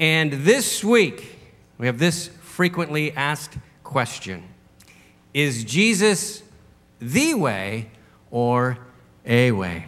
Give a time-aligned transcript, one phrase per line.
[0.00, 1.36] And this week,
[1.76, 4.42] we have this frequently asked question
[5.34, 6.42] Is Jesus
[6.98, 7.90] the way
[8.30, 8.78] or
[9.26, 9.84] a way?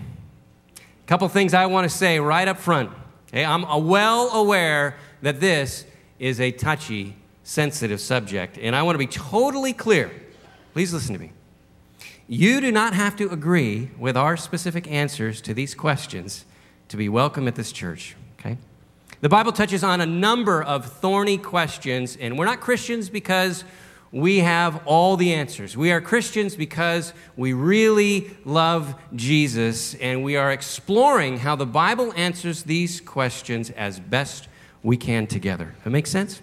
[0.76, 2.90] A couple things I want to say right up front.
[3.28, 5.86] Okay, I'm well aware that this
[6.18, 10.10] is a touchy, sensitive subject, and I want to be totally clear.
[10.74, 11.32] Please listen to me.
[12.28, 16.44] You do not have to agree with our specific answers to these questions
[16.88, 18.14] to be welcome at this church?
[19.22, 23.62] The Bible touches on a number of thorny questions, and we're not Christians because
[24.10, 25.76] we have all the answers.
[25.76, 32.12] We are Christians because we really love Jesus, and we are exploring how the Bible
[32.16, 34.48] answers these questions as best
[34.82, 35.72] we can together.
[35.84, 36.42] That makes sense?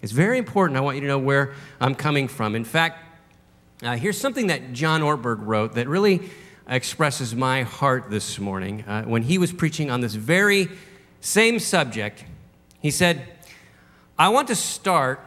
[0.00, 0.78] It's very important.
[0.78, 2.54] I want you to know where I'm coming from.
[2.54, 3.04] In fact,
[3.82, 6.30] uh, here's something that John Ortberg wrote that really
[6.66, 8.82] expresses my heart this morning.
[8.84, 10.70] Uh, when he was preaching on this very
[11.20, 12.24] same subject,
[12.80, 13.26] he said,
[14.18, 15.20] I want to start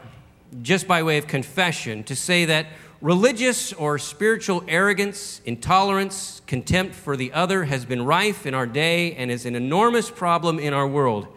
[0.61, 2.67] just by way of confession to say that
[3.01, 9.13] religious or spiritual arrogance, intolerance, contempt for the other has been rife in our day
[9.15, 11.27] and is an enormous problem in our world.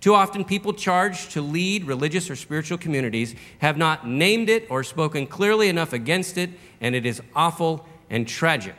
[0.00, 4.84] Too often, people charged to lead religious or spiritual communities have not named it or
[4.84, 8.76] spoken clearly enough against it, and it is awful and tragic.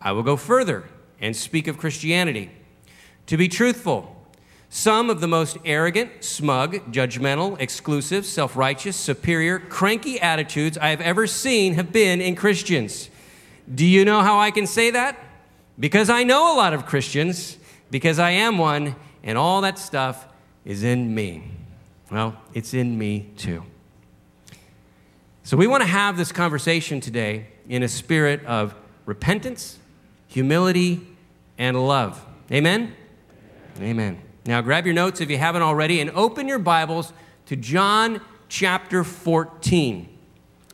[0.00, 0.84] I will go further
[1.20, 2.50] and speak of Christianity.
[3.26, 4.17] To be truthful,
[4.70, 11.00] some of the most arrogant, smug, judgmental, exclusive, self righteous, superior, cranky attitudes I have
[11.00, 13.08] ever seen have been in Christians.
[13.72, 15.18] Do you know how I can say that?
[15.78, 17.56] Because I know a lot of Christians,
[17.90, 20.26] because I am one, and all that stuff
[20.64, 21.44] is in me.
[22.10, 23.64] Well, it's in me too.
[25.44, 28.74] So we want to have this conversation today in a spirit of
[29.06, 29.78] repentance,
[30.26, 31.06] humility,
[31.56, 32.22] and love.
[32.52, 32.94] Amen?
[33.80, 34.20] Amen.
[34.48, 37.12] Now grab your notes if you haven't already and open your Bibles
[37.48, 40.08] to John chapter 14.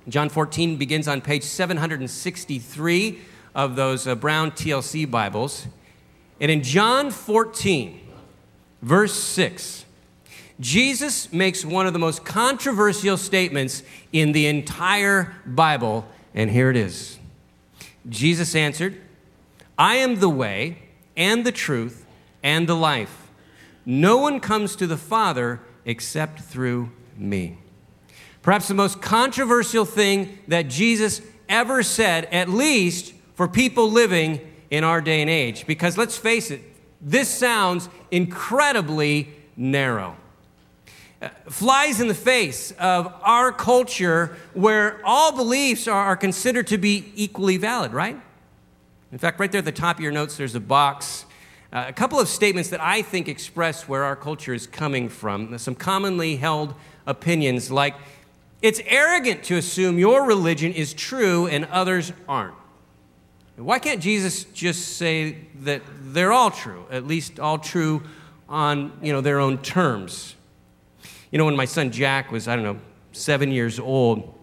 [0.08, 3.19] John 14 begins on page 763
[3.52, 5.67] of those uh, brown TLC Bibles.
[6.40, 7.98] And in John 14,
[8.80, 9.84] verse 6,
[10.61, 13.83] Jesus makes one of the most controversial statements
[14.13, 17.18] in the entire Bible, and here it is.
[18.08, 19.01] Jesus answered,
[19.77, 20.79] I am the way
[21.17, 22.07] and the truth
[22.40, 23.23] and the life.
[23.86, 27.58] No one comes to the Father except through me.
[28.42, 34.40] Perhaps the most controversial thing that Jesus ever said, at least for people living
[34.70, 35.67] in our day and age.
[35.67, 36.62] Because let's face it,
[37.00, 40.16] this sounds incredibly narrow
[41.24, 47.12] uh, flies in the face of our culture where all beliefs are, considered to be
[47.14, 48.20] equally valid, right?
[49.12, 51.24] In fact, right there at the top of your notes, there's a box.
[51.74, 55.58] Uh, a couple of statements that I think express where our culture is coming from.
[55.58, 56.73] Some commonly held
[57.05, 57.96] opinions like,
[58.62, 62.55] it's arrogant to assume your religion is true and others aren't.
[63.57, 68.05] Why can't Jesus just say that they're all true, at least all true
[68.48, 70.36] on you know, their own terms?
[71.33, 72.79] You know, when my son Jack was, I don't know,
[73.11, 74.33] seven years old,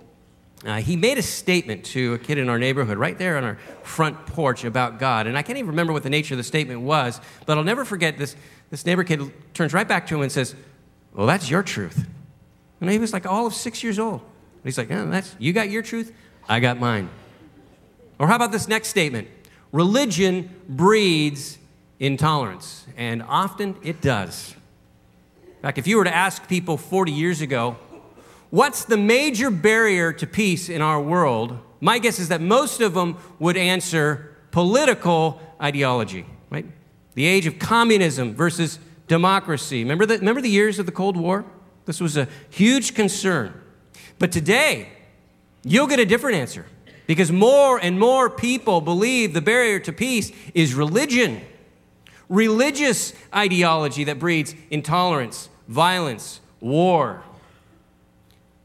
[0.66, 3.58] uh, he made a statement to a kid in our neighborhood right there on our
[3.82, 5.26] front porch about God.
[5.26, 7.84] And I can't even remember what the nature of the statement was, but I'll never
[7.84, 8.36] forget this.
[8.70, 9.22] This neighbor kid
[9.54, 10.56] turns right back to him and says,
[11.14, 12.06] Well, that's your truth.
[12.80, 14.22] And he was like all of six years old.
[14.64, 16.14] He's like, oh, that's, You got your truth,
[16.48, 17.10] I got mine.
[18.20, 19.28] Or how about this next statement?
[19.72, 21.58] Religion breeds
[22.00, 24.56] intolerance, and often it does.
[25.44, 27.78] In fact, if you were to ask people 40 years ago,
[28.52, 31.58] what's the major barrier to peace in our world?
[31.80, 36.66] My guess is that most of them would answer political ideology, right?
[37.16, 39.84] The age of communism versus democracy.
[39.84, 41.44] Remember the, remember the years of the Cold War?
[41.86, 43.60] This was a huge concern.
[44.20, 44.90] But today,
[45.64, 46.66] you'll get a different answer
[47.08, 51.42] because more and more people believe the barrier to peace is religion,
[52.30, 57.24] religious ideology that breeds intolerance, violence, war.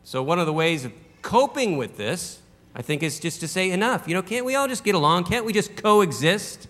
[0.06, 2.38] So, one of the ways of coping with this,
[2.76, 4.06] I think, is just to say enough.
[4.06, 5.24] You know, can't we all just get along?
[5.24, 6.68] Can't we just coexist,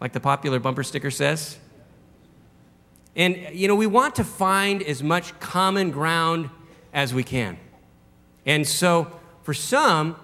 [0.00, 1.58] like the popular bumper sticker says?
[3.14, 6.50] And, you know, we want to find as much common ground
[6.92, 7.56] as we can.
[8.46, 9.12] And so,
[9.44, 10.16] for some,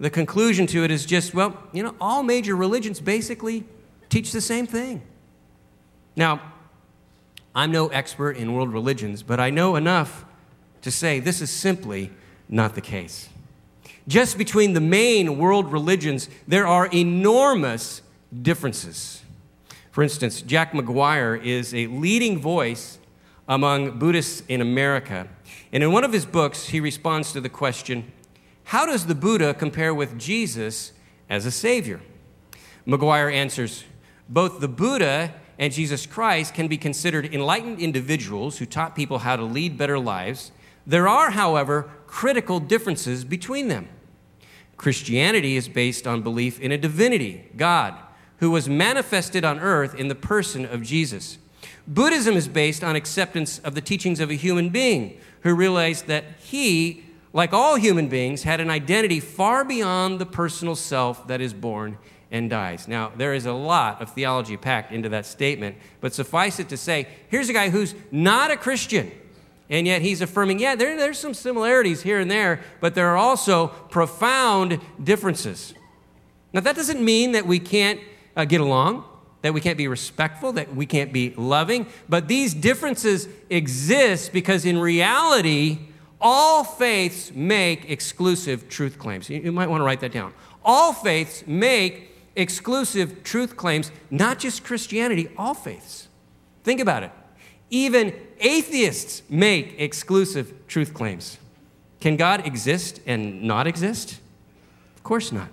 [0.00, 3.62] the conclusion to it is just, well, you know, all major religions basically
[4.08, 5.00] teach the same thing.
[6.16, 6.42] Now,
[7.54, 10.24] I'm no expert in world religions, but I know enough
[10.82, 12.10] to say this is simply
[12.48, 13.28] not the case.
[14.08, 18.02] Just between the main world religions, there are enormous
[18.42, 19.22] differences.
[19.90, 22.98] For instance, Jack Maguire is a leading voice
[23.48, 25.28] among Buddhists in America.
[25.72, 28.10] And in one of his books, he responds to the question
[28.64, 30.92] How does the Buddha compare with Jesus
[31.28, 32.00] as a Savior?
[32.86, 33.84] Maguire answers
[34.28, 39.36] Both the Buddha and Jesus Christ can be considered enlightened individuals who taught people how
[39.36, 40.52] to lead better lives.
[40.86, 43.88] There are, however, critical differences between them.
[44.76, 47.94] Christianity is based on belief in a divinity, God,
[48.38, 51.38] who was manifested on earth in the person of Jesus.
[51.86, 56.24] Buddhism is based on acceptance of the teachings of a human being who realized that
[56.38, 61.52] he, like all human beings, had an identity far beyond the personal self that is
[61.52, 61.98] born
[62.30, 62.88] and dies.
[62.88, 66.76] Now, there is a lot of theology packed into that statement, but suffice it to
[66.76, 69.10] say, here's a guy who's not a Christian
[69.70, 73.16] and yet he's affirming, yeah, there, there's some similarities here and there, but there are
[73.16, 75.72] also profound differences.
[76.52, 78.00] Now, that doesn't mean that we can't
[78.36, 79.04] uh, get along,
[79.42, 84.64] that we can't be respectful, that we can't be loving, but these differences exist because
[84.64, 85.78] in reality,
[86.20, 89.30] all faiths make exclusive truth claims.
[89.30, 90.34] You, you might want to write that down.
[90.64, 96.08] All faiths make exclusive truth claims, not just Christianity, all faiths.
[96.64, 97.12] Think about it.
[97.70, 101.38] Even atheists make exclusive truth claims.
[102.00, 104.18] Can God exist and not exist?
[104.96, 105.48] Of course not.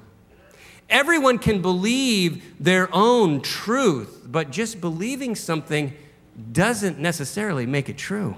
[0.89, 5.93] Everyone can believe their own truth, but just believing something
[6.51, 8.35] doesn't necessarily make it true.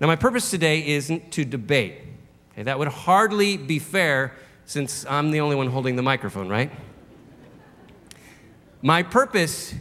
[0.00, 2.00] Now, my purpose today isn't to debate.
[2.52, 4.34] Okay, that would hardly be fair
[4.66, 6.70] since I'm the only one holding the microphone, right?
[8.82, 9.74] My purpose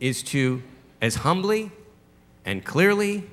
[0.00, 0.62] is to,
[1.00, 1.72] as humbly
[2.48, 3.24] and clearly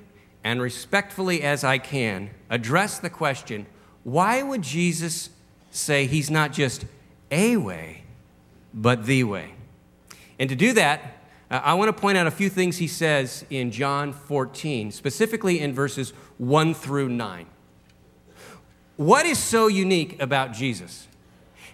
[0.44, 3.66] and respectfully as I can, address the question
[4.04, 5.30] why would Jesus
[5.72, 6.86] say he's not just
[7.32, 8.04] a way,
[8.74, 9.54] but the way?
[10.38, 11.00] And to do that,
[11.50, 15.62] uh, I want to point out a few things he says in John 14, specifically
[15.62, 17.46] in verses 1 through 9.
[18.98, 21.08] What is so unique about Jesus?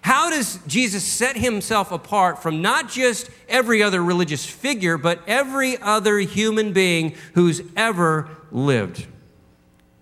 [0.02, 5.78] How does Jesus set himself apart from not just every other religious figure, but every
[5.78, 9.06] other human being who's ever lived?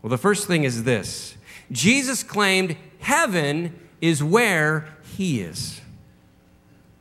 [0.01, 1.37] Well, the first thing is this
[1.71, 5.81] Jesus claimed heaven is where he is.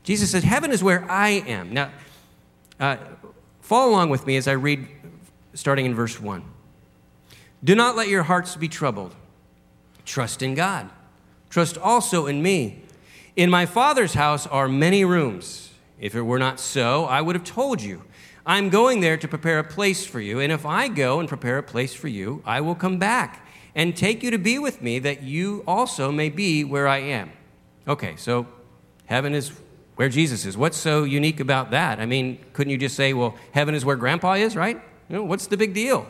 [0.03, 1.73] Jesus said, Heaven is where I am.
[1.73, 1.91] Now,
[2.79, 2.97] uh,
[3.61, 4.87] follow along with me as I read
[5.53, 6.43] starting in verse 1.
[7.63, 9.15] Do not let your hearts be troubled.
[10.05, 10.89] Trust in God.
[11.49, 12.83] Trust also in me.
[13.39, 15.71] In my Father's house are many rooms.
[15.97, 18.03] If it were not so, I would have told you.
[18.45, 21.57] I'm going there to prepare a place for you, and if I go and prepare
[21.57, 25.00] a place for you, I will come back and take you to be with me,
[25.00, 27.31] that you also may be where I am.
[27.88, 28.45] Okay, so
[29.06, 29.53] heaven is
[29.95, 30.57] where Jesus is.
[30.57, 32.01] What's so unique about that?
[32.01, 34.75] I mean, couldn't you just say, well, heaven is where grandpa is, right?
[35.07, 36.06] You know, what's the big deal?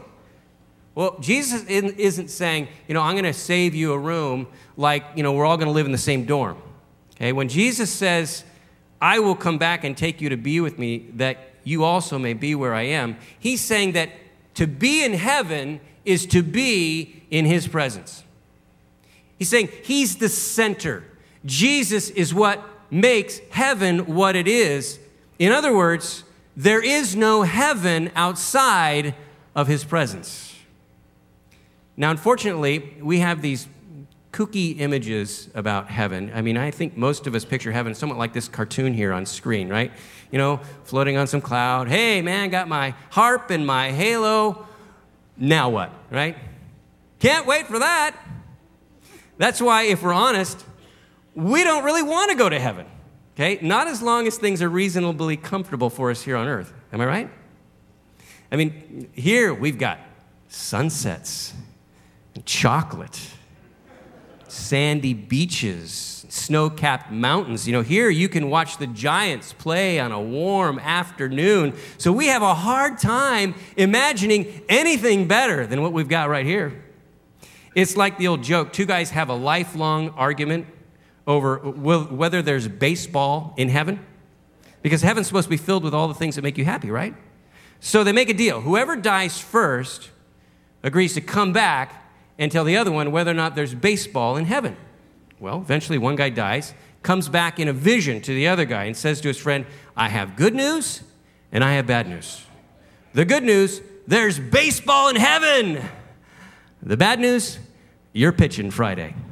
[0.95, 4.47] Well, Jesus isn't saying, you know, I'm going to save you a room
[4.77, 6.59] like, you know, we're all going to live in the same dorm.
[7.19, 8.45] Okay, when Jesus says,
[9.01, 12.33] I will come back and take you to be with me, that you also may
[12.33, 14.09] be where I am, he's saying that
[14.55, 18.23] to be in heaven is to be in his presence.
[19.37, 21.03] He's saying he's the center.
[21.45, 24.99] Jesus is what makes heaven what it is.
[25.37, 26.23] In other words,
[26.55, 29.13] there is no heaven outside
[29.55, 30.55] of his presence.
[31.95, 33.67] Now, unfortunately, we have these
[34.39, 36.31] kooky images about heaven.
[36.33, 39.25] I mean, I think most of us picture heaven somewhat like this cartoon here on
[39.25, 39.91] screen, right?
[40.31, 41.89] You know, floating on some cloud.
[41.89, 44.65] Hey, man, got my harp and my halo.
[45.35, 46.37] Now what, right?
[47.19, 48.15] Can't wait for that.
[49.37, 50.63] That's why, if we're honest,
[51.35, 52.85] we don't really want to go to heaven,
[53.35, 53.59] okay?
[53.61, 56.71] Not as long as things are reasonably comfortable for us here on earth.
[56.93, 57.29] Am I right?
[58.53, 59.99] I mean, here we've got
[60.47, 61.53] sunsets,
[62.35, 63.19] and chocolate
[64.51, 67.67] sandy beaches, snow capped mountains.
[67.67, 71.73] You know, here you can watch the giants play on a warm afternoon.
[71.97, 76.83] So we have a hard time imagining anything better than what we've got right here.
[77.75, 80.67] It's like the old joke two guys have a lifelong argument
[81.27, 83.99] over whether there's baseball in heaven.
[84.81, 87.13] Because heaven's supposed to be filled with all the things that make you happy, right?
[87.79, 88.61] So they make a deal.
[88.61, 90.09] Whoever dies first
[90.83, 91.98] agrees to come back
[92.39, 94.75] and tell the other one whether or not there's baseball in heaven.
[95.39, 98.97] Well, eventually one guy dies, comes back in a vision to the other guy, and
[98.97, 99.65] says to his friend,
[99.95, 101.01] I have good news
[101.51, 102.43] and I have bad news.
[103.13, 105.83] The good news, there's baseball in heaven.
[106.81, 107.59] The bad news,
[108.13, 109.13] you're pitching Friday.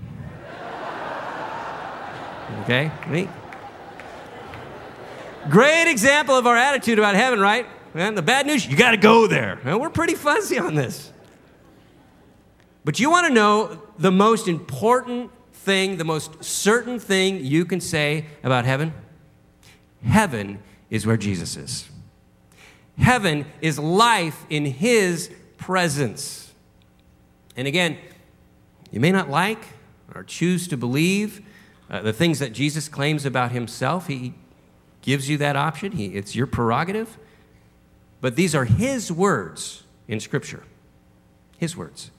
[2.64, 2.90] Okay?
[3.08, 3.28] Me?
[5.50, 7.66] Great example of our attitude about heaven, right?
[7.94, 9.60] And the bad news, you got to go there.
[9.64, 11.12] And we're pretty fuzzy on this.
[12.88, 17.82] But you want to know the most important thing, the most certain thing you can
[17.82, 18.94] say about heaven?
[20.06, 21.90] Heaven is where Jesus is.
[22.98, 26.54] Heaven is life in His presence.
[27.58, 27.98] And again,
[28.90, 29.66] you may not like
[30.16, 31.42] or choose to believe
[31.90, 34.08] uh, the things that Jesus claims about Himself.
[34.08, 34.34] He
[35.02, 37.18] gives you that option, he, it's your prerogative.
[38.22, 40.64] But these are His words in Scripture.
[41.58, 42.12] His words.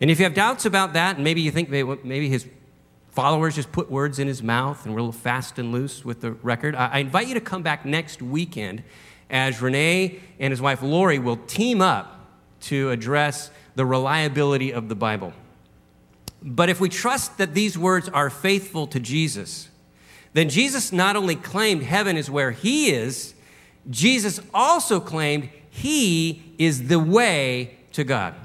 [0.00, 2.46] And if you have doubts about that, and maybe you think maybe His
[3.18, 6.20] followers just put words in his mouth and we're a little fast and loose with
[6.20, 6.76] the record.
[6.76, 8.84] I, invite you to come back next weekend
[9.28, 12.28] as Renee and his wife Lori will team up
[12.60, 15.32] to address the reliability of the Bible.
[16.40, 19.68] But if we trust that these words are faithful to Jesus,
[20.32, 23.34] then Jesus not only claimed heaven is where he is,
[23.90, 28.36] Jesus also claimed he is the way to God.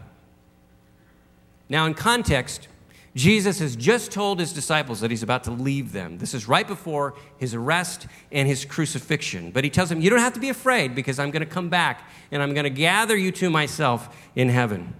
[1.69, 2.67] Now, in context,
[3.15, 6.17] Jesus has just told his disciples that he's about to leave them.
[6.17, 9.51] This is right before his arrest and his crucifixion.
[9.51, 11.69] But he tells them, You don't have to be afraid because I'm going to come
[11.69, 14.95] back and I'm going to gather you to myself in heaven.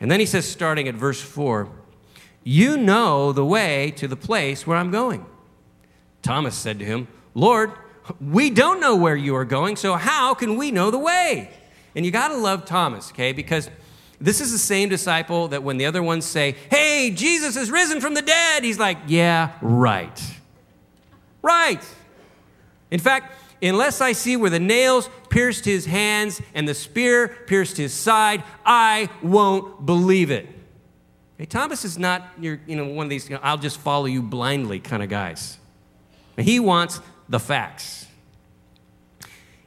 [0.00, 1.68] And then he says, starting at verse 4,
[2.42, 5.24] You know the way to the place where I'm going.
[6.22, 7.72] Thomas said to him, Lord,
[8.20, 11.50] we don't know where you are going, so how can we know the way?
[11.94, 13.32] And you got to love Thomas, okay?
[13.32, 13.70] Because
[14.22, 18.00] this is the same disciple that when the other ones say, Hey, Jesus is risen
[18.00, 20.22] from the dead, he's like, Yeah, right.
[21.42, 21.84] Right.
[22.92, 27.76] In fact, unless I see where the nails pierced his hands and the spear pierced
[27.76, 30.48] his side, I won't believe it.
[31.36, 34.04] Hey, Thomas is not your, you know, one of these, you know, I'll just follow
[34.06, 35.58] you blindly kind of guys.
[36.36, 38.06] He wants the facts.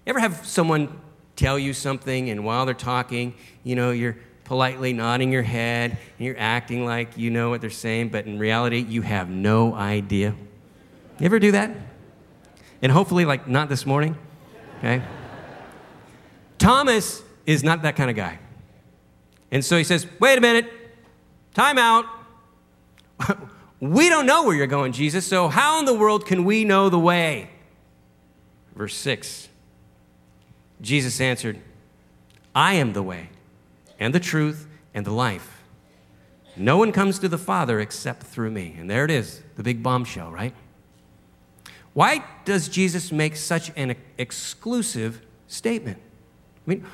[0.07, 1.01] Ever have someone
[1.35, 3.33] tell you something and while they're talking,
[3.63, 7.69] you know, you're politely nodding your head and you're acting like you know what they're
[7.69, 10.33] saying, but in reality, you have no idea.
[11.19, 11.75] You ever do that?
[12.81, 14.15] And hopefully, like, not this morning,
[14.77, 15.03] okay?
[16.57, 18.39] Thomas is not that kind of guy.
[19.51, 20.71] And so he says, Wait a minute,
[21.53, 22.05] time out.
[23.79, 26.89] we don't know where you're going, Jesus, so how in the world can we know
[26.89, 27.49] the way?
[28.75, 29.49] Verse 6
[30.81, 31.59] Jesus answered,
[32.53, 33.29] I am the way
[33.99, 35.63] and the truth and the life.
[36.57, 38.75] No one comes to the Father except through me.
[38.79, 40.53] And there it is, the big bombshell, right?
[41.93, 45.97] Why does Jesus make such an exclusive statement?
[45.97, 46.85] I mean,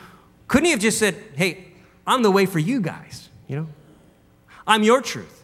[0.47, 1.73] couldn't he have just said, hey,
[2.05, 3.67] I'm the way for you guys, you know?
[4.67, 5.43] I'm your truth.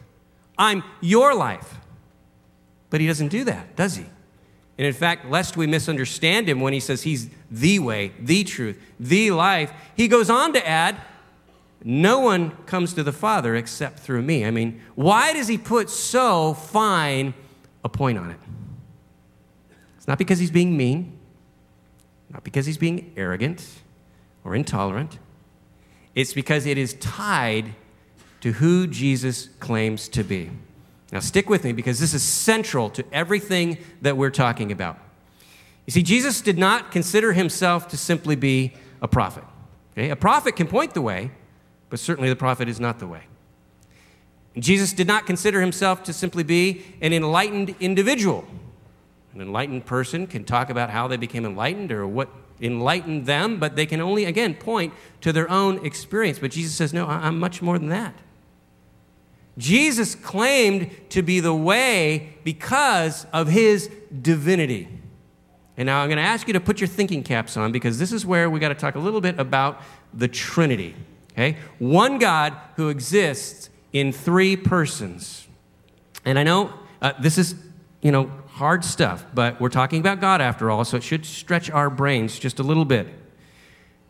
[0.57, 1.75] I'm your life.
[2.89, 4.05] But he doesn't do that, does he?
[4.77, 8.79] And in fact, lest we misunderstand him when he says he's the way, the truth,
[8.99, 10.97] the life, he goes on to add,
[11.83, 14.45] no one comes to the Father except through me.
[14.45, 17.33] I mean, why does he put so fine
[17.83, 18.39] a point on it?
[19.97, 21.17] It's not because he's being mean,
[22.29, 23.65] not because he's being arrogant
[24.43, 25.19] or intolerant.
[26.15, 27.75] It's because it is tied
[28.41, 30.49] to who Jesus claims to be.
[31.11, 34.97] Now, stick with me because this is central to everything that we're talking about.
[35.85, 39.43] You see, Jesus did not consider himself to simply be a prophet.
[39.93, 40.09] Okay?
[40.09, 41.31] A prophet can point the way,
[41.89, 43.23] but certainly the prophet is not the way.
[44.59, 48.47] Jesus did not consider himself to simply be an enlightened individual.
[49.33, 52.29] An enlightened person can talk about how they became enlightened or what
[52.59, 56.39] enlightened them, but they can only, again, point to their own experience.
[56.39, 58.15] But Jesus says, No, I'm much more than that.
[59.57, 63.89] Jesus claimed to be the way because of his
[64.21, 64.87] divinity.
[65.77, 68.11] And now I'm going to ask you to put your thinking caps on because this
[68.11, 69.81] is where we got to talk a little bit about
[70.13, 70.95] the Trinity.
[71.37, 71.57] Okay?
[71.77, 75.47] One God who exists in three persons.
[76.25, 77.55] And I know uh, this is,
[78.01, 81.69] you know, hard stuff, but we're talking about God after all, so it should stretch
[81.69, 83.07] our brains just a little bit.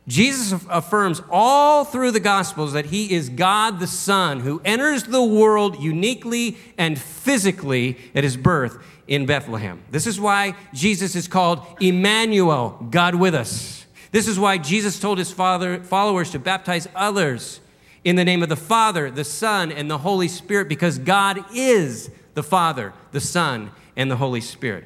[0.08, 5.22] Jesus affirms all through the Gospels that he is God the Son who enters the
[5.22, 9.84] world uniquely and physically at his birth in Bethlehem.
[9.92, 13.86] This is why Jesus is called Emmanuel, God with us.
[14.18, 17.60] This is why Jesus told his father, followers to baptize others
[18.04, 22.10] in the name of the Father, the Son, and the Holy Spirit, because God is
[22.34, 24.86] the Father, the Son, and the Holy Spirit.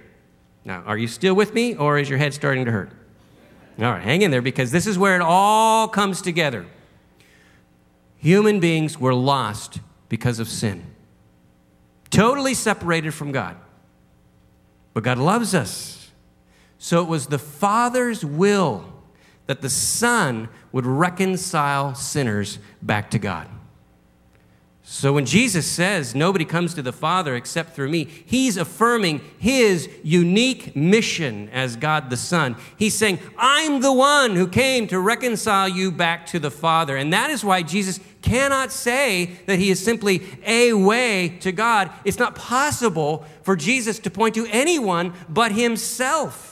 [0.65, 2.91] Now, are you still with me, or is your head starting to hurt?
[3.79, 6.65] All right, hang in there because this is where it all comes together.
[8.17, 10.83] Human beings were lost because of sin,
[12.09, 13.55] totally separated from God.
[14.93, 16.11] But God loves us.
[16.79, 18.90] So it was the Father's will
[19.51, 23.49] that the Son would reconcile sinners back to God.
[24.81, 29.89] So when Jesus says, Nobody comes to the Father except through me, he's affirming his
[30.03, 32.55] unique mission as God the Son.
[32.77, 36.95] He's saying, I'm the one who came to reconcile you back to the Father.
[36.95, 41.91] And that is why Jesus cannot say that he is simply a way to God.
[42.05, 46.51] It's not possible for Jesus to point to anyone but himself.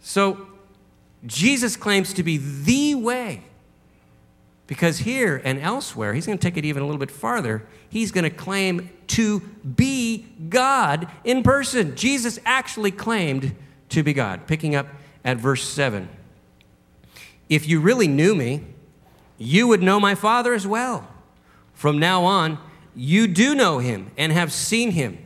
[0.00, 0.46] So
[1.24, 3.42] Jesus claims to be the way
[4.66, 7.66] because here and elsewhere, he's going to take it even a little bit farther.
[7.88, 11.94] He's going to claim to be God in person.
[11.96, 13.54] Jesus actually claimed
[13.90, 14.46] to be God.
[14.46, 14.88] Picking up
[15.24, 16.08] at verse 7.
[17.48, 18.64] If you really knew me,
[19.38, 21.06] you would know my Father as well.
[21.74, 22.58] From now on,
[22.94, 25.18] you do know him and have seen him.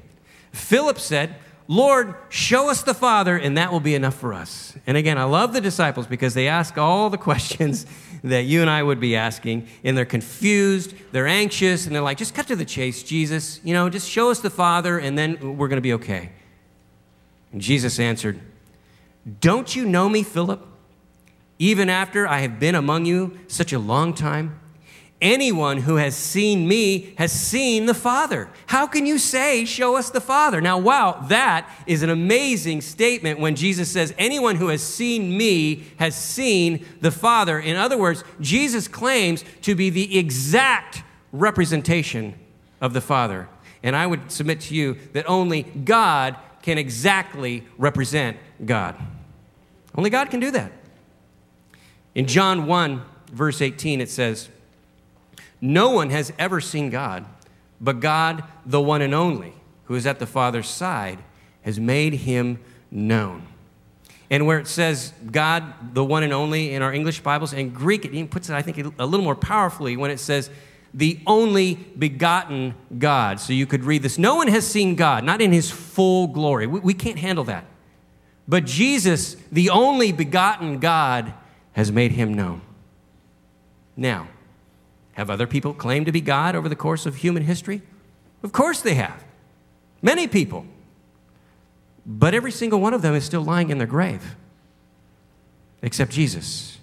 [0.52, 1.36] Philip said,
[1.70, 4.74] Lord, show us the Father, and that will be enough for us.
[4.88, 7.86] And again, I love the disciples because they ask all the questions
[8.24, 12.18] that you and I would be asking, and they're confused, they're anxious, and they're like,
[12.18, 13.60] just cut to the chase, Jesus.
[13.62, 16.32] You know, just show us the Father, and then we're going to be okay.
[17.52, 18.40] And Jesus answered,
[19.40, 20.66] Don't you know me, Philip?
[21.60, 24.59] Even after I have been among you such a long time?
[25.20, 28.48] Anyone who has seen me has seen the Father.
[28.66, 30.62] How can you say, Show us the Father?
[30.62, 35.84] Now, wow, that is an amazing statement when Jesus says, Anyone who has seen me
[35.98, 37.58] has seen the Father.
[37.58, 42.34] In other words, Jesus claims to be the exact representation
[42.80, 43.46] of the Father.
[43.82, 48.96] And I would submit to you that only God can exactly represent God.
[49.94, 50.72] Only God can do that.
[52.14, 54.48] In John 1, verse 18, it says,
[55.60, 57.26] no one has ever seen God,
[57.80, 61.18] but God, the one and only, who is at the Father's side,
[61.62, 62.58] has made him
[62.90, 63.46] known.
[64.30, 68.04] And where it says God, the one and only in our English Bibles, and Greek,
[68.04, 70.50] it even puts it, I think, a little more powerfully when it says
[70.94, 73.40] the only begotten God.
[73.40, 74.18] So you could read this.
[74.18, 76.66] No one has seen God, not in his full glory.
[76.66, 77.64] We, we can't handle that.
[78.46, 81.32] But Jesus, the only begotten God,
[81.72, 82.62] has made him known.
[83.96, 84.28] Now,
[85.20, 87.82] have other people claimed to be God over the course of human history?
[88.42, 89.22] Of course they have.
[90.00, 90.64] Many people.
[92.06, 94.34] But every single one of them is still lying in their grave,
[95.82, 96.78] except Jesus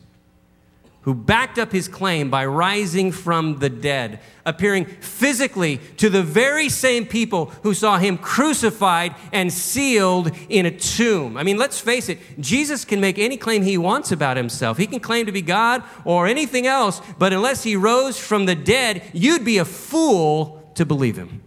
[1.07, 6.67] who backed up his claim by rising from the dead, appearing physically to the very
[6.67, 11.37] same people who saw him crucified and sealed in a tomb.
[11.37, 14.77] I mean, let's face it, Jesus can make any claim he wants about himself.
[14.77, 18.55] He can claim to be God or anything else, but unless he rose from the
[18.55, 21.41] dead, you'd be a fool to believe him.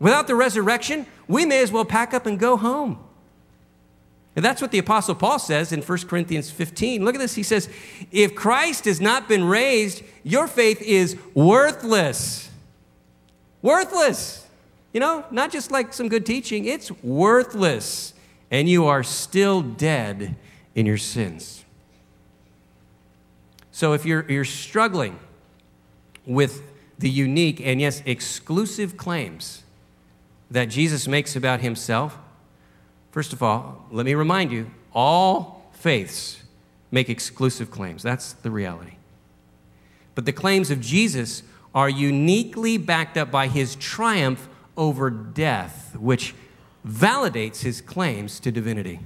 [0.00, 2.98] Without the resurrection, we may as well pack up and go home.
[4.36, 7.02] And that's what the Apostle Paul says in 1 Corinthians 15.
[7.02, 7.34] Look at this.
[7.34, 7.70] He says,
[8.12, 12.50] If Christ has not been raised, your faith is worthless.
[13.62, 14.46] Worthless.
[14.92, 18.12] You know, not just like some good teaching, it's worthless.
[18.50, 20.36] And you are still dead
[20.74, 21.64] in your sins.
[23.72, 25.18] So if you're, you're struggling
[26.26, 26.62] with
[26.98, 29.64] the unique and, yes, exclusive claims
[30.50, 32.18] that Jesus makes about himself,
[33.16, 36.42] First of all, let me remind you all faiths
[36.90, 38.02] make exclusive claims.
[38.02, 38.96] That's the reality.
[40.14, 41.42] But the claims of Jesus
[41.74, 46.34] are uniquely backed up by his triumph over death, which
[46.86, 49.00] validates his claims to divinity.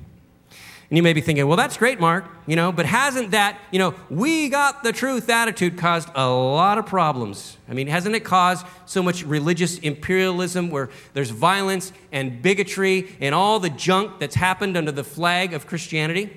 [0.90, 3.79] And you may be thinking, well, that's great, Mark, you know, but hasn't that, you
[3.79, 7.57] know, we got the truth attitude caused a lot of problems?
[7.68, 13.37] I mean, hasn't it caused so much religious imperialism where there's violence and bigotry and
[13.37, 16.37] all the junk that's happened under the flag of Christianity?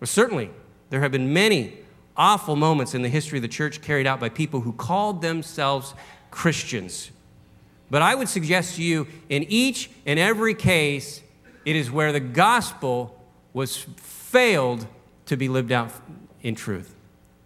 [0.00, 0.50] Well, certainly,
[0.90, 1.78] there have been many
[2.18, 5.94] awful moments in the history of the church carried out by people who called themselves
[6.30, 7.10] Christians.
[7.90, 11.22] But I would suggest to you, in each and every case,
[11.64, 13.16] it is where the gospel
[13.52, 14.86] was failed
[15.26, 15.92] to be lived out
[16.42, 16.94] in truth.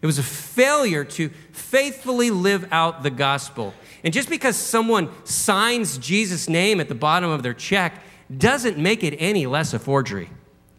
[0.02, 3.72] It was a failure to faithfully live out the gospel.
[4.02, 8.02] And just because someone signs Jesus' name at the bottom of their check
[8.36, 10.28] doesn't make it any less a forgery.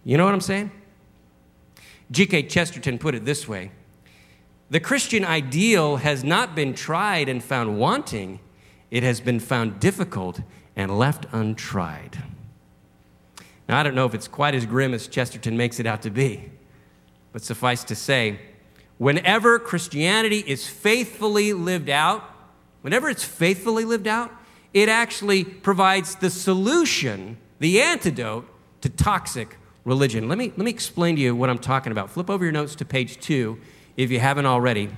[0.03, 0.69] You know what I'm saying?
[2.11, 2.43] G.K.
[2.43, 3.71] Chesterton put it this way
[4.69, 8.39] The Christian ideal has not been tried and found wanting,
[8.91, 10.41] it has been found difficult
[10.75, 12.21] and left untried.
[13.67, 16.09] Now, I don't know if it's quite as grim as Chesterton makes it out to
[16.09, 16.51] be,
[17.33, 18.39] but suffice to say,
[18.97, 22.23] whenever Christianity is faithfully lived out,
[22.81, 24.31] whenever it's faithfully lived out,
[24.73, 28.47] it actually provides the solution, the antidote
[28.81, 30.27] to toxic religion.
[30.27, 32.11] Let me, let me explain to you what I'm talking about.
[32.11, 33.59] Flip over your notes to page two
[33.97, 34.89] if you haven't already.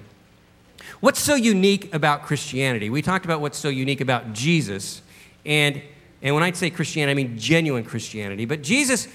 [1.00, 2.90] What's so unique about Christianity?
[2.90, 5.02] We talked about what's so unique about Jesus.
[5.46, 5.82] And,
[6.22, 8.46] and when I say Christianity, I mean genuine Christianity.
[8.46, 9.08] But Jesus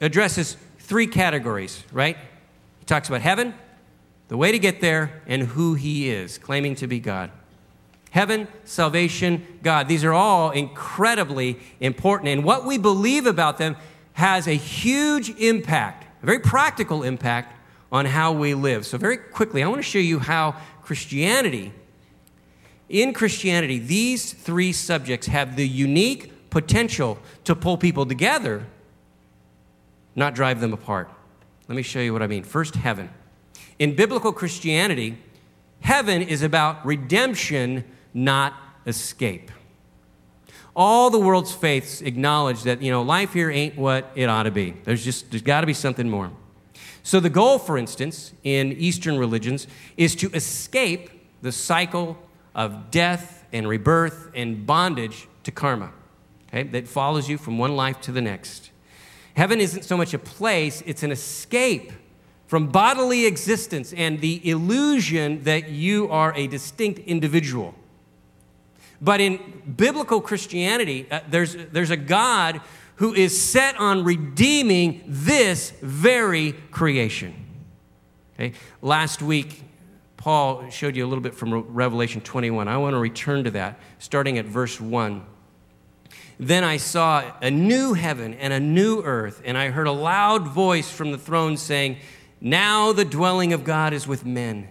[0.00, 2.16] addresses three categories, right?
[2.78, 3.54] He talks about heaven,
[4.28, 7.30] the way to get there, and who he is, claiming to be God.
[8.10, 9.86] Heaven, salvation, God.
[9.86, 12.30] These are all incredibly important.
[12.30, 13.76] And what we believe about them
[14.14, 17.54] has a huge impact, a very practical impact
[17.92, 18.86] on how we live.
[18.86, 21.72] So, very quickly, I want to show you how Christianity,
[22.88, 28.66] in Christianity, these three subjects have the unique potential to pull people together,
[30.14, 31.10] not drive them apart.
[31.68, 32.44] Let me show you what I mean.
[32.44, 33.10] First, heaven.
[33.78, 35.18] In biblical Christianity,
[35.80, 37.84] heaven is about redemption,
[38.14, 38.54] not
[38.86, 39.50] escape.
[40.74, 44.50] All the world's faiths acknowledge that, you know, life here ain't what it ought to
[44.50, 44.74] be.
[44.84, 46.30] There's just, there's got to be something more.
[47.02, 51.10] So, the goal, for instance, in Eastern religions is to escape
[51.42, 52.18] the cycle
[52.54, 55.92] of death and rebirth and bondage to karma
[56.48, 58.70] okay, that follows you from one life to the next.
[59.36, 61.92] Heaven isn't so much a place, it's an escape
[62.46, 67.74] from bodily existence and the illusion that you are a distinct individual.
[69.00, 72.60] But in biblical Christianity, uh, there's, there's a God
[72.96, 77.32] who is set on redeeming this very creation.
[78.34, 78.54] Okay?
[78.82, 79.62] Last week,
[80.16, 82.66] Paul showed you a little bit from Revelation 21.
[82.66, 85.24] I want to return to that, starting at verse 1.
[86.38, 90.46] Then I saw a new heaven and a new earth, and I heard a loud
[90.46, 91.98] voice from the throne saying,
[92.40, 94.68] Now the dwelling of God is with men,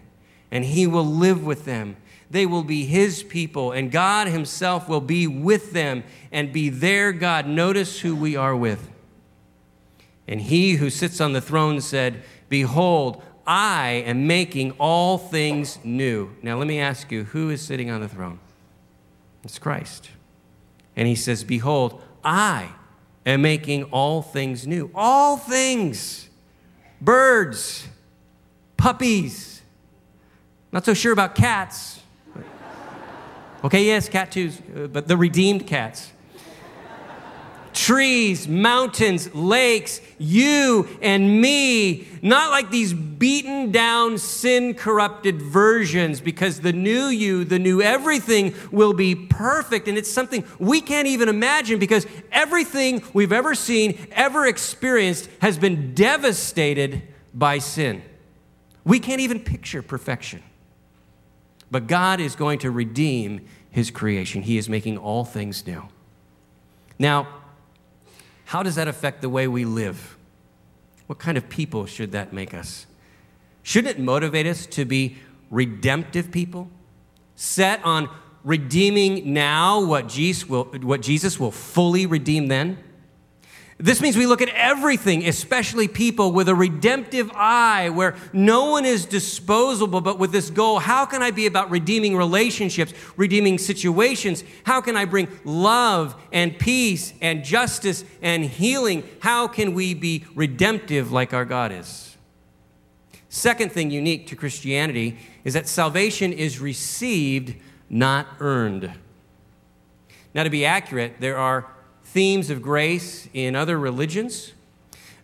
[0.50, 1.98] and he will live with them
[2.30, 7.14] they will be his people, and God himself will be with them and be their
[7.14, 7.48] God.
[7.48, 8.90] Notice who we are with.
[10.28, 16.36] And he who sits on the throne said, Behold, I am making all things new.
[16.42, 18.40] Now, let me ask you, who is sitting on the throne?
[19.44, 20.10] It's Christ.
[20.98, 22.70] And he says, Behold, I
[23.26, 24.92] am making all things new.
[24.94, 26.28] All things.
[27.00, 27.88] Birds,
[28.76, 29.62] puppies.
[30.72, 32.02] Not so sure about cats.
[33.64, 36.12] Okay, yes, cat uh, but the redeemed cats.
[37.78, 46.62] Trees, mountains, lakes, you and me, not like these beaten down, sin corrupted versions, because
[46.62, 49.88] the new you, the new everything will be perfect.
[49.88, 55.60] And it's something we can't even imagine because everything we've ever seen, ever experienced, has
[55.60, 58.02] been devastated by sin.
[58.86, 60.42] We can't even picture perfection.
[61.70, 64.42] But God is going to redeem his creation.
[64.42, 65.84] He is making all things new.
[66.98, 67.28] Now,
[68.48, 70.18] how does that affect the way we live?
[71.08, 72.86] What kind of people should that make us?
[73.62, 75.18] Shouldn't it motivate us to be
[75.52, 76.70] redemptive people?
[77.36, 78.10] Set on
[78.46, 82.82] redeeming now what Jesus will, what Jesus will fully redeem then?
[83.80, 88.86] This means we look at everything, especially people, with a redemptive eye where no one
[88.86, 94.44] is disposable, but with this goal how can I be about redeeming relationships, redeeming situations?
[94.64, 99.04] How can I bring love and peace and justice and healing?
[99.20, 102.18] How can we be redemptive like our God is?
[103.30, 107.56] Second thing unique to Christianity is that salvation is received,
[107.92, 108.92] not earned.
[110.34, 111.77] Now, to be accurate, there are
[112.18, 114.54] themes of grace in other religions,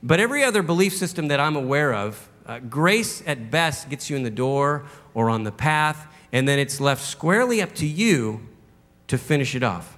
[0.03, 4.15] but every other belief system that I'm aware of, uh, grace at best gets you
[4.15, 8.41] in the door or on the path, and then it's left squarely up to you
[9.07, 9.97] to finish it off.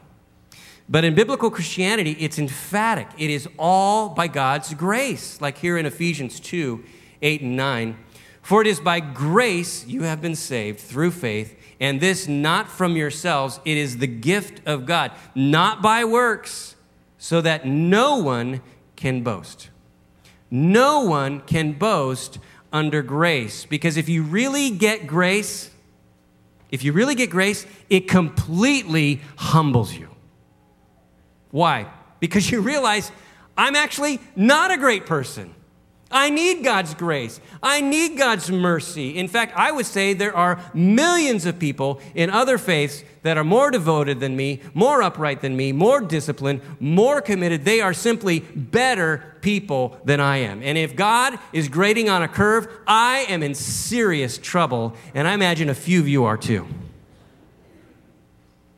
[0.88, 3.10] But in biblical Christianity, it's emphatic.
[3.18, 6.82] It is all by God's grace, like here in Ephesians 2
[7.22, 7.98] 8 and 9.
[8.42, 12.96] For it is by grace you have been saved through faith, and this not from
[12.96, 13.60] yourselves.
[13.66, 16.75] It is the gift of God, not by works
[17.26, 18.62] so that no one
[18.96, 19.72] can boast.
[20.52, 22.38] No one can boast
[22.72, 25.72] under grace because if you really get grace,
[26.70, 30.08] if you really get grace, it completely humbles you.
[31.50, 31.88] Why?
[32.20, 33.12] Because you realize
[33.58, 35.56] I'm actually not a great person.
[36.12, 37.40] I need God's grace.
[37.64, 39.18] I need God's mercy.
[39.18, 43.44] In fact, I would say there are millions of people in other faiths that are
[43.44, 47.66] more devoted than me, more upright than me, more disciplined, more committed.
[47.66, 50.62] They are simply better people than I am.
[50.62, 55.34] And if God is grading on a curve, I am in serious trouble, and I
[55.34, 56.68] imagine a few of you are too.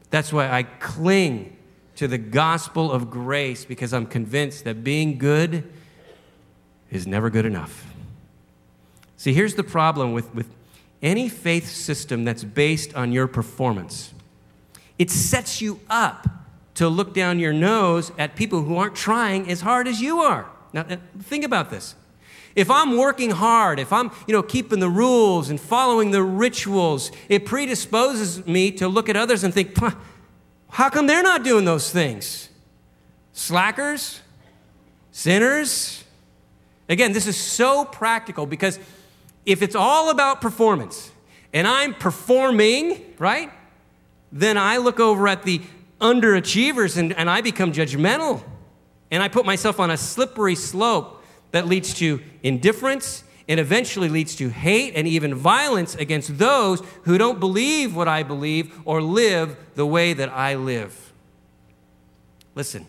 [0.10, 1.58] That's why I cling
[1.98, 5.70] to the gospel of grace because I'm convinced that being good
[6.92, 7.86] is never good enough.
[9.18, 10.48] See, here's the problem with, with
[11.02, 14.14] any faith system that's based on your performance
[14.98, 16.28] it sets you up
[16.76, 20.48] to look down your nose at people who aren't trying as hard as you are.
[20.74, 21.96] Now, uh, think about this.
[22.56, 27.12] If I'm working hard, if I'm, you know, keeping the rules and following the rituals,
[27.30, 29.78] it predisposes me to look at others and think,
[30.70, 32.50] how come they're not doing those things?
[33.34, 34.22] Slackers?
[35.12, 36.04] Sinners?
[36.90, 38.80] Again, this is so practical because
[39.46, 41.12] if it's all about performance
[41.54, 43.52] and I'm performing, right?
[44.32, 45.62] Then I look over at the
[46.00, 48.44] underachievers and, and I become judgmental.
[49.10, 54.36] And I put myself on a slippery slope that leads to indifference and eventually leads
[54.36, 59.56] to hate and even violence against those who don't believe what I believe or live
[59.76, 61.14] the way that I live.
[62.56, 62.86] Listen,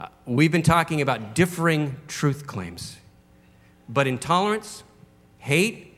[0.00, 2.96] uh, we've been talking about differing truth claims,
[3.92, 4.84] but intolerance,
[5.38, 5.94] hate,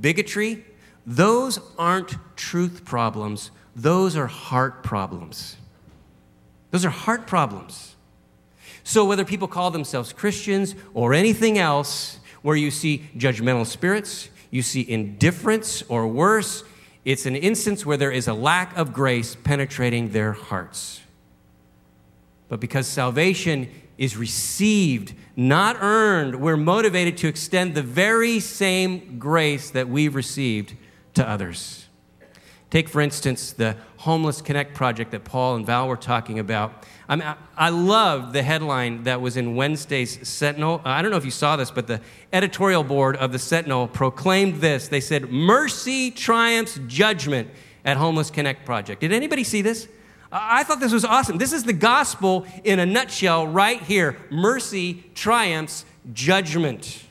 [0.00, 0.64] bigotry,
[1.06, 5.56] those aren't truth problems, those are heart problems.
[6.70, 7.96] Those are heart problems.
[8.84, 14.62] So, whether people call themselves Christians or anything else, where you see judgmental spirits, you
[14.62, 16.64] see indifference, or worse,
[17.04, 21.00] it's an instance where there is a lack of grace penetrating their hearts.
[22.48, 23.68] But because salvation
[24.00, 30.74] is received, not earned, we're motivated to extend the very same grace that we've received
[31.12, 31.86] to others.
[32.70, 36.86] Take, for instance, the Homeless Connect project that Paul and Val were talking about.
[37.10, 40.80] I, mean, I, love the headline that was in Wednesday's Sentinel.
[40.82, 42.00] I don't know if you saw this, but the
[42.32, 44.88] editorial board of the Sentinel proclaimed this.
[44.88, 47.50] They said, Mercy triumphs judgment
[47.84, 49.02] at Homeless Connect project.
[49.02, 49.88] Did anybody see this?
[50.32, 51.38] I thought this was awesome.
[51.38, 54.16] This is the gospel in a nutshell right here.
[54.30, 57.04] Mercy triumphs judgment.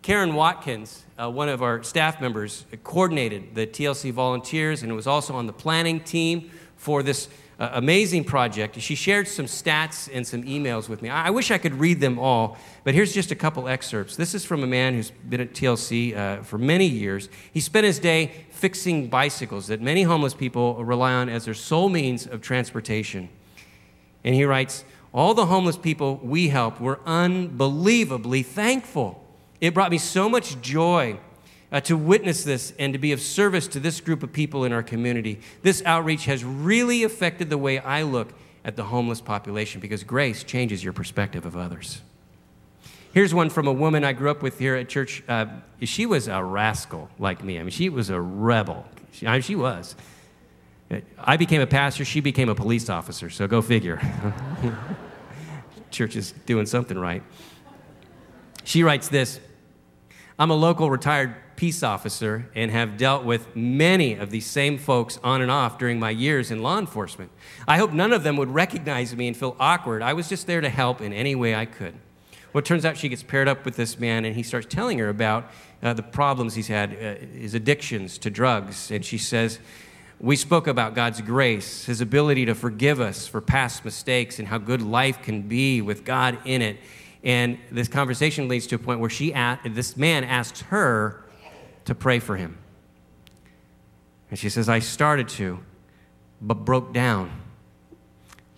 [0.00, 5.34] Karen Watkins, uh, one of our staff members, coordinated the TLC volunteers and was also
[5.34, 8.80] on the planning team for this uh, amazing project.
[8.80, 11.10] She shared some stats and some emails with me.
[11.10, 14.16] I, I, wish I could read them all, but here's just a couple excerpts.
[14.16, 17.28] This is from a man who's been at TLC uh, for many years.
[17.52, 21.88] He spent his day fixing bicycles that many homeless people rely on as their sole
[21.88, 23.28] means of transportation.
[24.22, 29.20] And he writes, All the homeless people we helped were unbelievably thankful
[29.60, 31.18] it brought me so much joy
[31.70, 34.72] uh, to witness this and to be of service to this group of people in
[34.72, 35.40] our community.
[35.62, 38.32] This outreach has really affected the way I look
[38.64, 42.00] at the homeless population because grace changes your perspective of others.
[43.12, 45.22] Here's one from a woman I grew up with here at church.
[45.28, 45.46] Uh,
[45.82, 47.58] she was a rascal like me.
[47.58, 48.86] I mean, she was a rebel.
[49.12, 49.96] She, I mean, she was.
[51.18, 54.00] I became a pastor, she became a police officer, so go figure.
[55.90, 57.22] Church is doing something right.
[58.64, 59.40] She writes this
[60.38, 65.18] I'm a local retired peace officer and have dealt with many of these same folks
[65.22, 67.30] on and off during my years in law enforcement.
[67.68, 70.02] I hope none of them would recognize me and feel awkward.
[70.02, 71.94] I was just there to help in any way I could.
[72.52, 74.98] Well, it turns out she gets paired up with this man, and he starts telling
[74.98, 75.50] her about
[75.82, 78.90] uh, the problems he's had, uh, his addictions to drugs.
[78.90, 79.60] And she says,
[80.18, 84.58] We spoke about God's grace, his ability to forgive us for past mistakes, and how
[84.58, 86.78] good life can be with God in it.
[87.22, 89.32] And this conversation leads to a point where she
[89.64, 91.24] this man asks her
[91.84, 92.58] to pray for him.
[94.30, 95.60] And she says, I started to,
[96.40, 97.30] but broke down.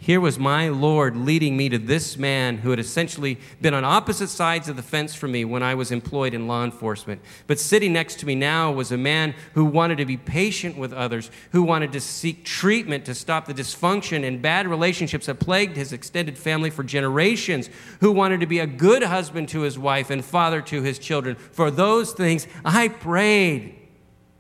[0.03, 4.31] Here was my Lord leading me to this man who had essentially been on opposite
[4.31, 7.21] sides of the fence from me when I was employed in law enforcement.
[7.47, 10.93] But sitting next to me now was a man who wanted to be patient with
[10.93, 15.77] others, who wanted to seek treatment to stop the dysfunction and bad relationships that plagued
[15.77, 20.11] his extended family for generations, who wanted to be a good husband to his wife
[20.11, 21.37] and father to his children.
[21.37, 23.79] For those things, I prayed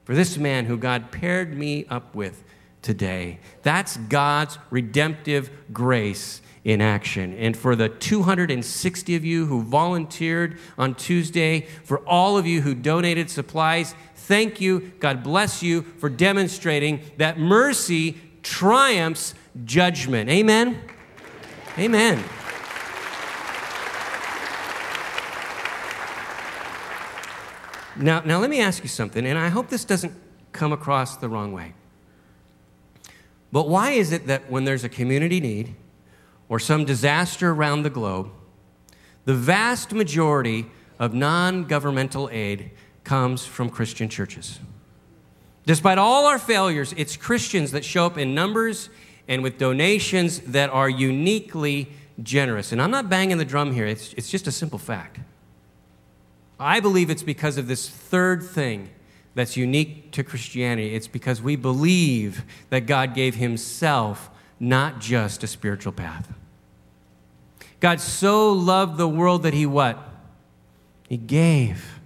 [0.03, 2.43] for this man who God paired me up with
[2.83, 3.39] today.
[3.63, 7.35] That's God's redemptive grace in action.
[7.35, 12.75] And for the 260 of you who volunteered on Tuesday, for all of you who
[12.75, 14.93] donated supplies, thank you.
[15.01, 20.31] God bless you for demonstrating that mercy triumphs judgment.
[20.31, 20.81] Amen.
[21.79, 22.23] Amen.
[27.97, 30.15] Now, now let me ask you something, and I hope this doesn't
[30.53, 31.75] come across the wrong way.
[33.53, 35.75] But why is it that when there's a community need
[36.49, 38.31] or some disaster around the globe,
[39.27, 40.67] the vast majority
[40.99, 42.71] of non governmental aid
[43.05, 44.59] comes from Christian churches?
[45.67, 48.89] Despite all our failures, it's Christians that show up in numbers
[49.29, 52.73] and with donations that are uniquely generous.
[52.73, 55.21] And I'm not banging the drum here, it's, it's just a simple fact.
[56.59, 58.91] I believe it's because of this third thing
[59.35, 60.95] that's unique to Christianity.
[60.95, 66.33] It's because we believe that God gave Himself not just a spiritual path.
[67.81, 69.99] God so loved the world that He what?
[71.09, 72.01] He gave.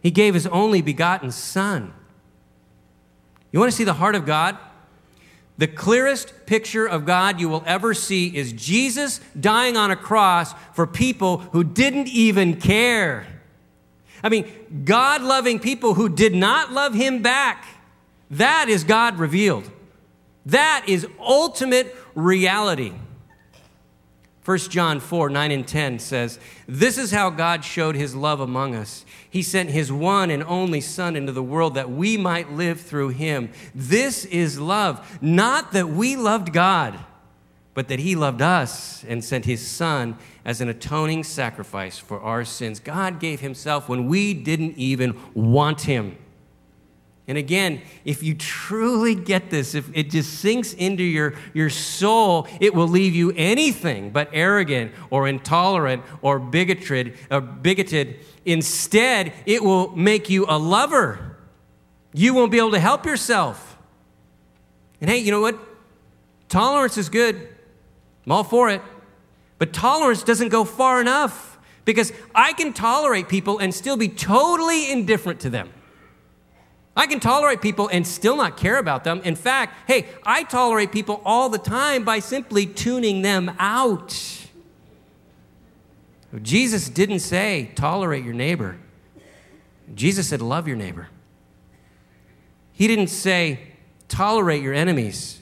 [0.00, 1.92] He gave His only begotten Son.
[3.50, 4.56] You want to see the heart of God?
[5.58, 10.54] The clearest picture of God you will ever see is Jesus dying on a cross
[10.72, 13.26] for people who didn't even care.
[14.22, 17.66] I mean, God loving people who did not love him back.
[18.30, 19.70] That is God revealed.
[20.46, 22.92] That is ultimate reality.
[24.44, 28.74] 1 John 4 9 and 10 says, This is how God showed his love among
[28.74, 29.04] us.
[29.30, 33.10] He sent his one and only Son into the world that we might live through
[33.10, 33.50] him.
[33.72, 35.18] This is love.
[35.22, 36.98] Not that we loved God,
[37.74, 42.44] but that he loved us and sent his Son as an atoning sacrifice for our
[42.44, 42.80] sins.
[42.80, 46.16] God gave himself when we didn't even want him.
[47.28, 52.48] And again, if you truly get this, if it just sinks into your, your soul,
[52.60, 58.18] it will leave you anything but arrogant or intolerant or bigoted, or uh, bigoted.
[58.44, 61.36] Instead, it will make you a lover.
[62.12, 63.78] You won't be able to help yourself.
[65.00, 65.58] And hey, you know what?
[66.48, 67.36] Tolerance is good.
[68.26, 68.82] I'm all for it.
[69.62, 74.90] But tolerance doesn't go far enough because I can tolerate people and still be totally
[74.90, 75.70] indifferent to them.
[76.96, 79.20] I can tolerate people and still not care about them.
[79.22, 84.18] In fact, hey, I tolerate people all the time by simply tuning them out.
[86.42, 88.78] Jesus didn't say, tolerate your neighbor.
[89.94, 91.06] Jesus said, love your neighbor.
[92.72, 93.60] He didn't say,
[94.08, 95.38] tolerate your enemies.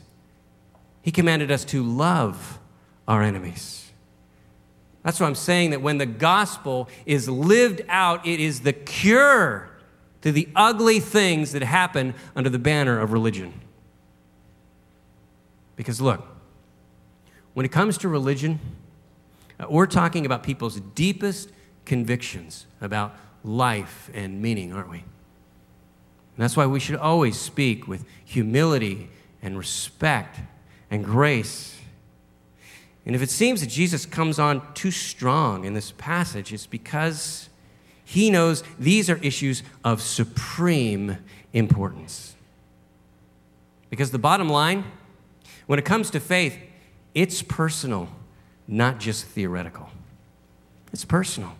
[1.00, 2.58] He commanded us to love
[3.08, 3.79] our enemies.
[5.02, 9.70] That's why I'm saying that when the gospel is lived out, it is the cure
[10.22, 13.54] to the ugly things that happen under the banner of religion.
[15.76, 16.26] Because look,
[17.54, 18.60] when it comes to religion,
[19.58, 21.50] uh, we're talking about people's deepest
[21.86, 24.98] convictions about life and meaning, aren't we?
[24.98, 25.04] And
[26.36, 29.08] that's why we should always speak with humility
[29.42, 30.40] and respect
[30.90, 31.79] and grace.
[33.10, 37.48] And if it seems that Jesus comes on too strong in this passage, it's because
[38.04, 41.18] he knows these are issues of supreme
[41.52, 42.36] importance.
[43.88, 44.84] Because the bottom line,
[45.66, 46.56] when it comes to faith,
[47.12, 48.08] it's personal,
[48.68, 49.90] not just theoretical.
[50.92, 51.56] It's personal.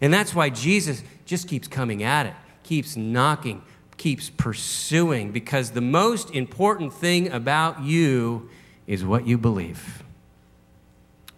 [0.00, 3.62] And that's why Jesus just keeps coming at it, keeps knocking,
[3.96, 8.48] keeps pursuing, because the most important thing about you
[8.86, 10.01] is what you believe,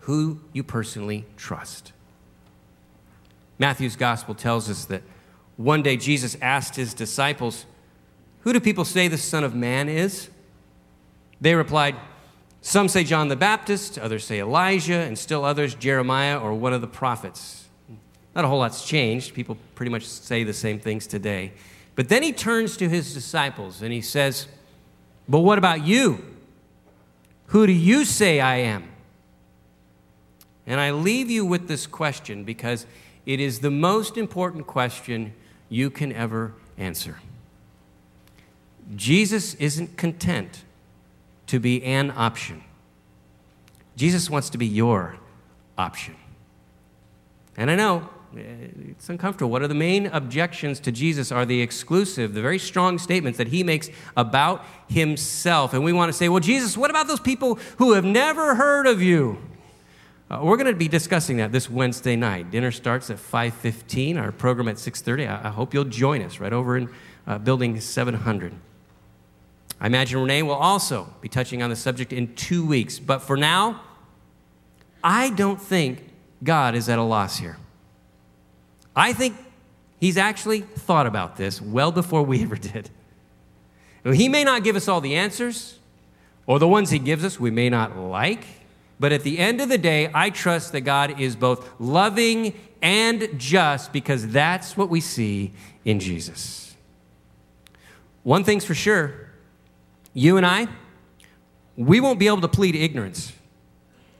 [0.05, 1.93] who you personally trust.
[3.59, 5.03] Matthew's gospel tells us that
[5.57, 7.65] one day Jesus asked his disciples,
[8.41, 10.29] Who do people say the Son of Man is?
[11.41, 11.97] They replied,
[12.61, 16.83] Some say John the Baptist, others say Elijah, and still others Jeremiah or one of
[16.83, 17.65] the prophets.
[18.35, 19.33] Not a whole lot's changed.
[19.33, 21.53] People pretty much say the same things today.
[21.95, 24.49] But then he turns to his disciples and he says,
[25.29, 26.23] But what about you?
[27.47, 28.94] Who do you say I am?
[30.67, 32.87] And I leave you with this question because
[33.27, 35.33] it is the most important question
[35.69, 37.19] you can ever answer.
[38.97, 40.65] Jesus isn't content
[41.47, 42.63] to be an option.
[43.97, 45.17] Jesus wants to be your
[45.79, 46.17] option.
[47.57, 48.41] And I know eh,
[48.91, 49.51] it's uncomfortable.
[49.51, 53.49] What are the main objections to Jesus are the exclusive, the very strong statements that
[53.49, 55.73] he makes about himself.
[55.73, 58.87] And we want to say, well, Jesus, what about those people who have never heard
[58.87, 59.39] of you?
[60.35, 62.51] Uh, we're going to be discussing that this Wednesday night.
[62.51, 64.19] Dinner starts at 5:15.
[64.19, 65.29] Our program at 6:30.
[65.29, 66.89] I, I, hope you'll join us right over in
[67.27, 68.53] uh, Building 700.
[69.81, 72.99] I imagine Renee will also be touching on the subject in two weeks.
[72.99, 73.83] But for now,
[75.05, 76.11] I don't think
[76.43, 77.57] God is at a loss here.
[78.97, 79.37] I think
[80.01, 82.91] He's actually thought about this well before we ever did.
[84.03, 85.79] He may not give us all the answers,
[86.45, 88.45] or the ones He gives us we may not like.
[89.01, 93.29] But at the end of the day, I trust that God is both loving and
[93.39, 95.53] just because that's what we see
[95.85, 96.77] in Jesus.
[98.23, 99.31] One thing's for sure
[100.15, 100.69] you and I,
[101.77, 103.33] we won't be able to plead ignorance.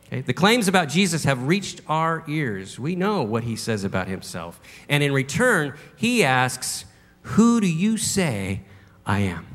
[0.07, 0.23] Okay?
[0.23, 2.79] The claims about Jesus have reached our ears.
[2.79, 4.61] We know what he says about himself.
[4.89, 6.85] And in return, he asks,
[7.23, 8.63] Who do you say
[9.07, 9.47] I am?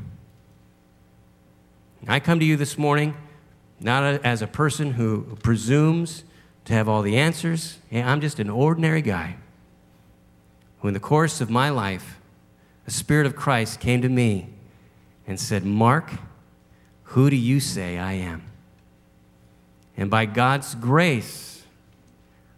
[2.07, 3.15] I come to you this morning
[3.79, 6.23] not a, as a person who presumes
[6.65, 7.79] to have all the answers.
[7.91, 9.37] I'm just an ordinary guy
[10.79, 12.19] who, in the course of my life,
[12.85, 14.49] the Spirit of Christ came to me
[15.27, 16.11] and said, Mark,
[17.03, 18.43] who do you say I am?
[19.97, 21.63] And by God's grace,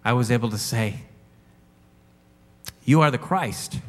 [0.03, 1.01] I was able to say,
[2.84, 3.80] You are the Christ.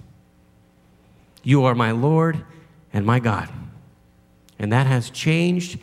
[1.42, 2.44] You are my Lord
[2.92, 3.48] and my God.
[4.58, 5.78] And that has changed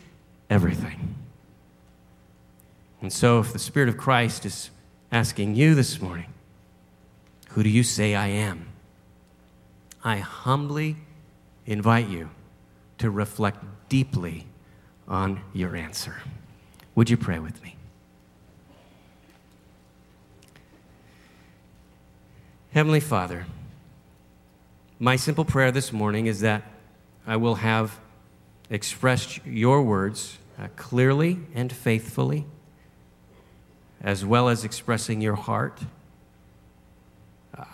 [0.49, 1.18] everything.
[3.01, 4.69] And so, if the Spirit of Christ is
[5.11, 6.33] asking you this morning,
[7.49, 8.67] Who do you say I am?
[10.03, 10.97] I humbly
[11.65, 12.29] invite you
[12.97, 14.45] to reflect deeply
[15.07, 16.17] on your answer.
[16.95, 17.75] Would you pray with me?
[22.71, 23.45] Heavenly Father,
[24.99, 26.63] my simple prayer this morning is that
[27.25, 27.99] I will have
[28.69, 32.45] expressed your words uh, clearly and faithfully,
[34.01, 35.79] as well as expressing your heart.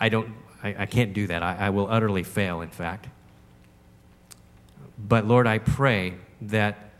[0.00, 1.42] I don't, I, I can't do that.
[1.42, 3.08] I, I will utterly fail, in fact.
[4.98, 6.90] But Lord, I pray that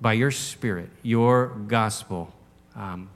[0.00, 2.32] by your Spirit, your gospel,
[2.74, 3.08] um,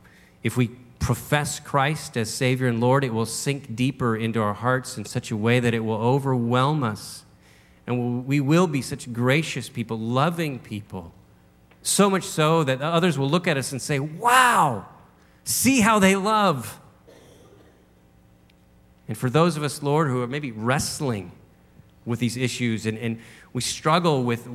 [0.43, 0.69] if we
[1.01, 5.31] profess Christ as Savior and Lord, it will sink deeper into our hearts in such
[5.31, 7.25] a way that it will overwhelm us.
[7.87, 11.13] And we will be such gracious people, loving people.
[11.83, 14.87] So much so that others will look at us and say, Wow,
[15.47, 16.79] see how they love.
[19.09, 21.33] And for those of us, Lord, who are maybe wrestling
[22.05, 23.19] with these issues and, and
[23.53, 24.47] we struggle with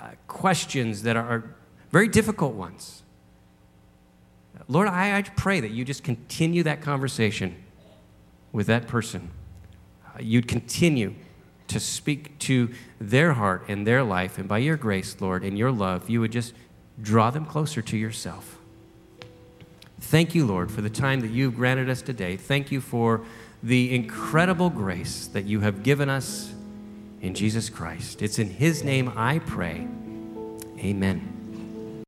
[0.00, 1.54] uh, questions that are
[1.90, 3.02] very difficult ones.
[4.68, 7.56] Lord, I, I pray that you just continue that conversation
[8.52, 9.30] with that person.
[10.04, 11.14] Uh, you'd continue
[11.68, 15.70] to speak to their heart and their life, and by your grace, Lord, and your
[15.70, 16.52] love, you would just
[17.00, 18.59] draw them closer to yourself.
[20.00, 22.36] Thank you, Lord, for the time that you've granted us today.
[22.36, 23.22] Thank you for
[23.62, 26.52] the incredible grace that you have given us
[27.20, 28.22] in Jesus Christ.
[28.22, 29.86] It's in His name I pray.
[30.78, 31.29] Amen.